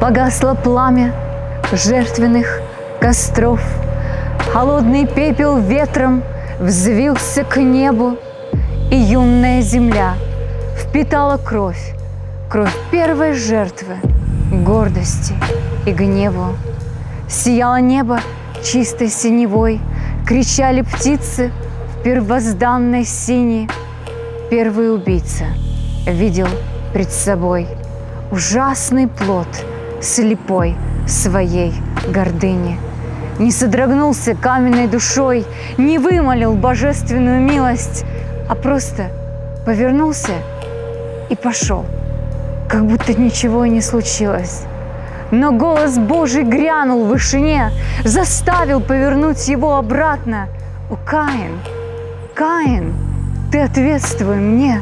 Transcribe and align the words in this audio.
Погасло 0.00 0.54
пламя 0.54 1.12
жертвенных 1.70 2.60
костров, 2.98 3.60
Холодный 4.52 5.06
пепел 5.06 5.58
ветром 5.58 6.22
взвился 6.58 7.44
к 7.44 7.56
небу, 7.58 8.16
И 8.90 8.96
юная 8.96 9.60
земля 9.62 10.14
впитала 10.76 11.36
кровь, 11.36 11.94
Кровь 12.50 12.74
первой 12.90 13.34
жертвы, 13.34 13.96
гордости 14.50 15.34
и 15.86 15.92
гневу. 15.92 16.56
Сияло 17.28 17.80
небо 17.80 18.20
чистой 18.62 19.08
синевой, 19.08 19.80
Кричали 20.26 20.82
птицы 20.82 21.50
в 21.92 22.02
первозданной 22.02 23.04
сине. 23.04 23.68
Первый 24.50 24.94
убийца 24.94 25.44
видел 26.06 26.48
пред 26.92 27.10
собой 27.10 27.66
Ужасный 28.30 29.08
плод– 29.08 29.48
слепой 30.00 30.76
своей 31.06 31.72
гордыни. 32.12 32.78
Не 33.38 33.52
содрогнулся 33.52 34.34
каменной 34.34 34.88
душой, 34.88 35.44
не 35.76 35.98
вымолил 35.98 36.54
божественную 36.54 37.40
милость, 37.40 38.04
а 38.48 38.54
просто 38.56 39.10
повернулся 39.64 40.32
и 41.30 41.36
пошел, 41.36 41.84
как 42.68 42.84
будто 42.86 43.14
ничего 43.14 43.64
и 43.64 43.70
не 43.70 43.80
случилось. 43.80 44.64
Но 45.30 45.52
голос 45.52 45.98
Божий 45.98 46.42
грянул 46.42 47.04
в 47.04 47.08
вышине, 47.08 47.70
заставил 48.04 48.80
повернуть 48.80 49.46
его 49.46 49.76
обратно. 49.76 50.48
О, 50.90 50.96
Каин, 51.04 51.60
Каин, 52.34 52.94
ты 53.52 53.60
ответствуй 53.60 54.36
мне, 54.36 54.80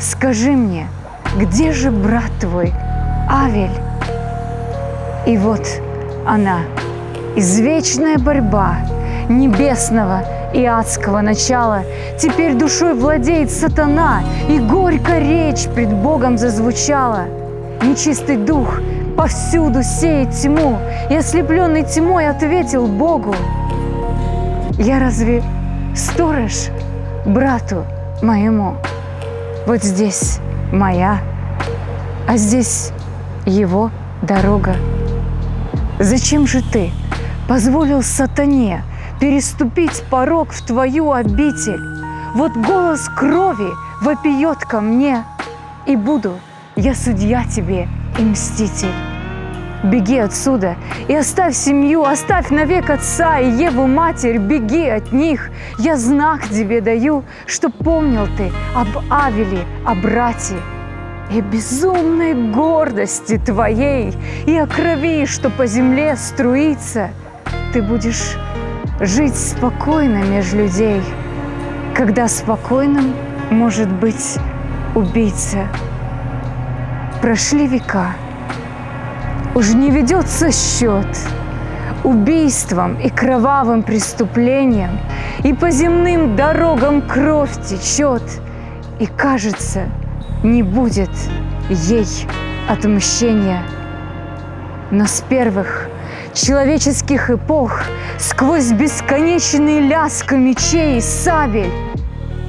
скажи 0.00 0.52
мне, 0.52 0.86
где 1.36 1.72
же 1.72 1.90
брат 1.90 2.30
твой, 2.40 2.72
Авель? 3.28 3.70
И 5.26 5.36
вот 5.36 5.66
она, 6.26 6.60
извечная 7.36 8.18
борьба 8.18 8.78
небесного 9.28 10.22
и 10.52 10.64
адского 10.64 11.20
начала. 11.20 11.82
Теперь 12.18 12.54
душой 12.54 12.94
владеет 12.94 13.50
сатана, 13.50 14.22
и 14.48 14.58
горько 14.58 15.18
речь 15.18 15.66
пред 15.74 15.92
Богом 15.92 16.38
зазвучала. 16.38 17.24
Нечистый 17.82 18.36
дух 18.36 18.80
повсюду 19.16 19.82
сеет 19.82 20.30
тьму, 20.32 20.78
и 21.10 21.16
ослепленный 21.16 21.84
тьмой 21.84 22.28
ответил 22.28 22.86
Богу. 22.86 23.34
Я 24.78 24.98
разве 24.98 25.42
сторож 25.94 26.68
брату 27.26 27.84
моему? 28.22 28.74
Вот 29.66 29.82
здесь 29.82 30.40
моя, 30.72 31.18
а 32.28 32.36
здесь 32.36 32.90
его 33.46 33.90
дорога. 34.22 34.74
Зачем 36.00 36.46
же 36.46 36.60
ты 36.60 36.90
позволил 37.48 38.02
сатане 38.02 38.82
переступить 39.20 40.02
порог 40.10 40.52
в 40.52 40.64
твою 40.64 41.12
обитель? 41.12 41.80
Вот 42.34 42.52
голос 42.52 43.08
крови 43.08 43.70
вопиет 44.00 44.58
ко 44.64 44.80
мне, 44.80 45.24
и 45.86 45.96
буду 45.96 46.38
я 46.76 46.94
судья 46.94 47.44
тебе 47.44 47.88
и 48.18 48.22
мститель. 48.22 48.92
Беги 49.84 50.18
отсюда 50.18 50.76
и 51.08 51.14
оставь 51.14 51.54
семью, 51.54 52.04
оставь 52.04 52.48
навек 52.48 52.88
отца 52.88 53.38
и 53.38 53.50
Еву 53.50 53.86
матерь, 53.86 54.38
беги 54.38 54.88
от 54.88 55.12
них. 55.12 55.50
Я 55.78 55.96
знак 55.96 56.48
тебе 56.48 56.80
даю, 56.80 57.22
что 57.46 57.68
помнил 57.68 58.26
ты 58.38 58.50
об 58.74 58.88
Авеле, 59.10 59.66
о 59.84 59.94
брате 59.94 60.56
и 61.30 61.40
безумной 61.40 62.34
гордости 62.34 63.38
твоей, 63.38 64.14
и 64.46 64.56
о 64.56 64.66
крови, 64.66 65.26
что 65.26 65.50
по 65.50 65.66
земле 65.66 66.16
струится, 66.16 67.10
ты 67.74 67.82
будешь 67.82 68.36
жить 69.00 69.36
спокойно 69.36 70.22
меж 70.22 70.52
людей, 70.52 71.02
когда 71.92 72.28
спокойным 72.28 73.12
может 73.50 73.88
быть 73.88 74.38
убийца. 74.94 75.66
Прошли 77.20 77.66
века, 77.66 78.12
уж 79.56 79.74
не 79.74 79.90
ведется 79.90 80.52
счет 80.52 81.08
убийством 82.04 82.94
и 83.00 83.08
кровавым 83.08 83.82
преступлением, 83.82 85.00
и 85.42 85.52
по 85.52 85.72
земным 85.72 86.36
дорогам 86.36 87.02
кровь 87.02 87.60
течет, 87.66 88.22
и 89.00 89.06
кажется– 89.06 89.88
не 90.44 90.62
будет 90.62 91.10
ей 91.70 92.06
отмщения. 92.68 93.62
Но 94.92 95.06
с 95.06 95.22
первых 95.22 95.88
человеческих 96.34 97.30
эпох 97.30 97.82
сквозь 98.18 98.72
бесконечный 98.72 99.80
ляск 99.80 100.32
мечей 100.32 100.98
и 100.98 101.00
сабель 101.00 101.72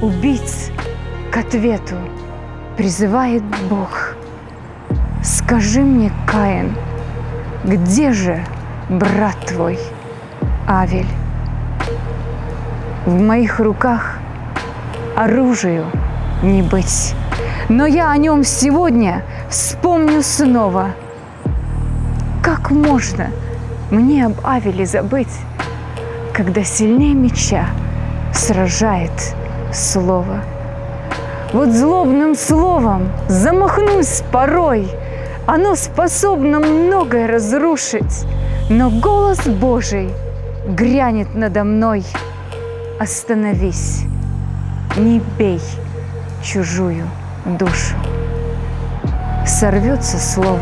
убийц 0.00 0.70
к 1.32 1.36
ответу 1.38 1.96
призывает 2.76 3.42
Бог. 3.68 4.14
Скажи 5.22 5.80
мне, 5.80 6.12
Каин, 6.26 6.76
где 7.64 8.12
же 8.12 8.44
брат 8.88 9.36
твой 9.46 9.78
Авель? 10.68 11.06
В 13.06 13.20
моих 13.20 13.58
руках 13.58 14.18
оружию 15.16 15.86
не 16.42 16.62
быть 16.62 17.14
но 17.70 17.86
я 17.86 18.10
о 18.10 18.16
нем 18.16 18.42
сегодня 18.42 19.22
вспомню 19.48 20.22
снова. 20.22 20.90
Как 22.42 22.72
можно 22.72 23.28
мне 23.90 24.26
об 24.26 24.34
Авеле 24.44 24.86
забыть, 24.86 25.36
когда 26.32 26.62
сильнее 26.62 27.14
меча 27.14 27.66
сражает 28.32 29.34
слово? 29.72 30.42
Вот 31.52 31.70
злобным 31.70 32.36
словом 32.36 33.08
замахнусь 33.28 34.22
порой, 34.30 34.88
оно 35.46 35.74
способно 35.74 36.60
многое 36.60 37.26
разрушить, 37.26 38.24
но 38.68 38.90
голос 38.90 39.40
Божий 39.48 40.10
грянет 40.68 41.34
надо 41.34 41.64
мной. 41.64 42.04
Остановись, 43.00 44.02
не 44.96 45.20
бей 45.38 45.60
чужую 46.42 47.08
душу. 47.44 47.96
Сорвется 49.46 50.18
слово, 50.18 50.60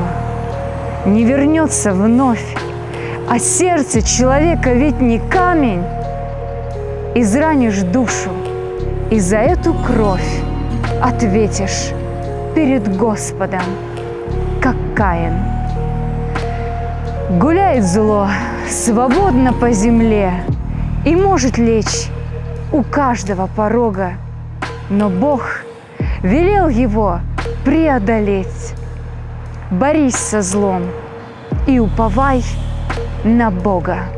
не 1.04 1.24
вернется 1.24 1.92
вновь, 1.92 2.56
а 3.30 3.38
сердце 3.38 4.02
человека 4.02 4.72
ведь 4.72 5.00
не 5.00 5.18
камень. 5.18 5.82
Изранишь 7.14 7.82
душу, 7.82 8.30
и 9.10 9.18
за 9.18 9.38
эту 9.38 9.74
кровь 9.74 10.40
ответишь 11.02 11.92
перед 12.54 12.96
Господом, 12.96 13.62
как 14.60 14.76
Каин. 14.94 15.34
Гуляет 17.38 17.84
зло 17.84 18.28
свободно 18.68 19.52
по 19.52 19.72
земле 19.72 20.32
и 21.04 21.16
может 21.16 21.58
лечь 21.58 22.08
у 22.72 22.82
каждого 22.82 23.46
порога, 23.46 24.12
но 24.90 25.08
Бог– 25.08 25.62
велел 26.22 26.68
его 26.68 27.20
преодолеть. 27.64 28.74
Борись 29.70 30.16
со 30.16 30.42
злом 30.42 30.84
и 31.66 31.78
уповай 31.78 32.42
на 33.24 33.50
Бога. 33.50 34.17